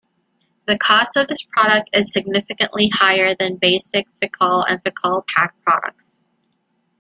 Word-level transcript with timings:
The 0.65 0.79
cost 0.79 1.15
of 1.15 1.27
this 1.27 1.43
product 1.43 1.91
is 1.93 2.11
significantly 2.11 2.89
higher 2.91 3.35
than 3.35 3.57
basic 3.57 4.07
Ficoll 4.19 4.65
and 4.67 4.83
Ficoll-Paque 4.83 5.53
products. 5.63 6.17